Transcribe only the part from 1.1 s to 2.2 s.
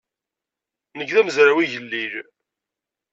d amezraw igellil.